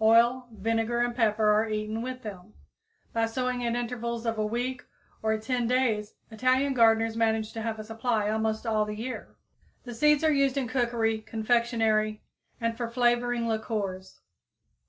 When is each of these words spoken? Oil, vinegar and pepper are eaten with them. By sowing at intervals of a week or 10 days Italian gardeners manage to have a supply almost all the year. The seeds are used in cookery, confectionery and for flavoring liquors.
Oil, 0.00 0.46
vinegar 0.52 1.00
and 1.00 1.12
pepper 1.12 1.50
are 1.50 1.68
eaten 1.68 2.02
with 2.02 2.22
them. 2.22 2.54
By 3.12 3.26
sowing 3.26 3.66
at 3.66 3.74
intervals 3.74 4.26
of 4.26 4.38
a 4.38 4.46
week 4.46 4.84
or 5.24 5.36
10 5.36 5.66
days 5.66 6.14
Italian 6.30 6.72
gardeners 6.72 7.16
manage 7.16 7.52
to 7.54 7.62
have 7.62 7.80
a 7.80 7.84
supply 7.84 8.30
almost 8.30 8.64
all 8.64 8.84
the 8.84 8.94
year. 8.94 9.34
The 9.82 9.92
seeds 9.92 10.22
are 10.22 10.30
used 10.30 10.56
in 10.56 10.68
cookery, 10.68 11.20
confectionery 11.20 12.22
and 12.60 12.76
for 12.76 12.88
flavoring 12.88 13.48
liquors. 13.48 14.20